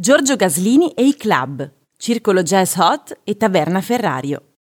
Giorgio 0.00 0.36
Gaslini 0.36 0.92
e 0.92 1.04
i 1.04 1.16
club, 1.16 1.68
Circolo 1.96 2.44
Jazz 2.44 2.76
Hot 2.76 3.18
e 3.24 3.36
Taverna 3.36 3.80
Ferrario. 3.80 4.52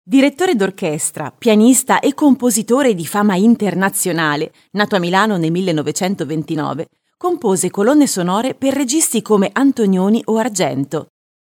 Direttore 0.00 0.54
d'orchestra, 0.54 1.34
pianista 1.36 1.98
e 1.98 2.14
compositore 2.14 2.94
di 2.94 3.04
fama 3.04 3.34
internazionale, 3.34 4.52
nato 4.74 4.94
a 4.94 5.00
Milano 5.00 5.36
nel 5.36 5.50
1929, 5.50 6.86
compose 7.16 7.70
colonne 7.70 8.06
sonore 8.06 8.54
per 8.54 8.72
registi 8.74 9.20
come 9.20 9.50
Antonioni 9.52 10.22
o 10.26 10.36
Argento. 10.36 11.08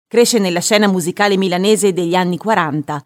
Cresce 0.06 0.40
nella 0.40 0.60
scena 0.60 0.88
musicale 0.88 1.38
milanese 1.38 1.94
degli 1.94 2.14
anni 2.14 2.36
40. 2.36 3.02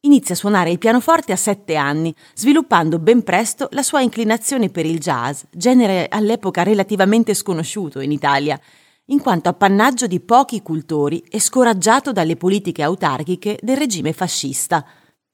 Inizia 0.00 0.34
a 0.34 0.38
suonare 0.38 0.72
il 0.72 0.78
pianoforte 0.78 1.30
a 1.30 1.36
sette 1.36 1.76
anni, 1.76 2.12
sviluppando 2.34 2.98
ben 2.98 3.22
presto 3.22 3.68
la 3.70 3.84
sua 3.84 4.00
inclinazione 4.00 4.68
per 4.68 4.84
il 4.84 4.98
jazz, 4.98 5.44
genere 5.52 6.08
all'epoca 6.10 6.64
relativamente 6.64 7.34
sconosciuto 7.34 8.00
in 8.00 8.10
Italia, 8.10 8.60
in 9.06 9.20
quanto 9.20 9.50
appannaggio 9.50 10.06
di 10.06 10.20
pochi 10.20 10.62
cultori 10.62 11.22
e 11.28 11.38
scoraggiato 11.38 12.12
dalle 12.12 12.36
politiche 12.36 12.82
autarchiche 12.82 13.58
del 13.60 13.76
regime 13.76 14.12
fascista. 14.14 14.84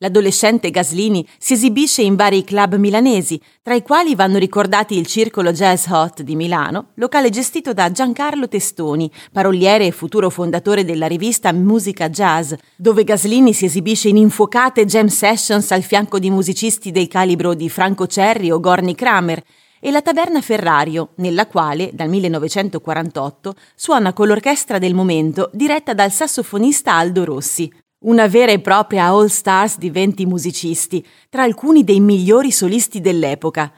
L'adolescente 0.02 0.70
Gaslini 0.70 1.28
si 1.38 1.52
esibisce 1.52 2.00
in 2.00 2.16
vari 2.16 2.42
club 2.42 2.76
milanesi, 2.76 3.38
tra 3.62 3.74
i 3.74 3.82
quali 3.82 4.14
vanno 4.14 4.38
ricordati 4.38 4.96
il 4.96 5.06
Circolo 5.06 5.52
Jazz 5.52 5.86
Hot 5.88 6.22
di 6.22 6.36
Milano, 6.36 6.92
locale 6.94 7.28
gestito 7.28 7.74
da 7.74 7.90
Giancarlo 7.92 8.48
Testoni, 8.48 9.10
paroliere 9.30 9.86
e 9.86 9.90
futuro 9.90 10.30
fondatore 10.30 10.86
della 10.86 11.06
rivista 11.06 11.52
Musica 11.52 12.08
Jazz, 12.08 12.54
dove 12.76 13.04
Gaslini 13.04 13.52
si 13.52 13.66
esibisce 13.66 14.08
in 14.08 14.16
infuocate 14.16 14.86
jam 14.86 15.08
sessions 15.08 15.70
al 15.70 15.82
fianco 15.82 16.18
di 16.18 16.30
musicisti 16.30 16.90
del 16.90 17.06
calibro 17.06 17.52
di 17.52 17.68
Franco 17.68 18.06
Cerri 18.06 18.50
o 18.50 18.58
Gorni 18.58 18.94
Kramer, 18.94 19.44
e 19.80 19.90
la 19.90 20.02
Taverna 20.02 20.40
Ferrario, 20.42 21.10
nella 21.16 21.46
quale, 21.46 21.90
dal 21.92 22.08
1948, 22.08 23.54
suona 23.74 24.12
con 24.12 24.28
l'orchestra 24.28 24.78
del 24.78 24.94
momento 24.94 25.50
diretta 25.52 25.94
dal 25.94 26.12
sassofonista 26.12 26.92
Aldo 26.92 27.24
Rossi. 27.24 27.72
Una 28.04 28.28
vera 28.28 28.52
e 28.52 28.60
propria 28.60 29.06
all 29.06 29.26
stars 29.26 29.78
di 29.78 29.90
20 29.90 30.26
musicisti, 30.26 31.04
tra 31.28 31.42
alcuni 31.42 31.82
dei 31.82 32.00
migliori 32.00 32.52
solisti 32.52 33.00
dell'epoca. 33.00 33.72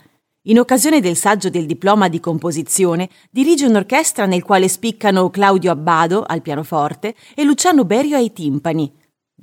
In 0.47 0.59
occasione 0.59 1.01
del 1.01 1.17
saggio 1.17 1.51
del 1.51 1.67
diploma 1.67 2.09
di 2.09 2.19
composizione, 2.19 3.09
dirige 3.31 3.67
un'orchestra 3.67 4.27
nel 4.27 4.43
quale 4.43 4.69
spiccano 4.69 5.31
Claudio 5.31 5.71
Abbado 5.71 6.25
al 6.27 6.43
pianoforte 6.43 7.15
e 7.35 7.45
Luciano 7.45 7.85
Berio 7.85 8.17
ai 8.17 8.33
timpani. 8.33 8.93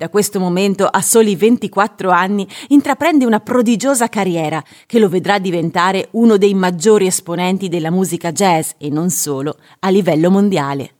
Da 0.00 0.08
questo 0.08 0.40
momento, 0.40 0.86
a 0.86 1.02
soli 1.02 1.36
24 1.36 2.08
anni, 2.08 2.48
intraprende 2.68 3.26
una 3.26 3.38
prodigiosa 3.38 4.08
carriera 4.08 4.64
che 4.86 4.98
lo 4.98 5.10
vedrà 5.10 5.38
diventare 5.38 6.08
uno 6.12 6.38
dei 6.38 6.54
maggiori 6.54 7.04
esponenti 7.04 7.68
della 7.68 7.90
musica 7.90 8.32
jazz 8.32 8.70
e 8.78 8.88
non 8.88 9.10
solo 9.10 9.58
a 9.80 9.90
livello 9.90 10.30
mondiale. 10.30 10.99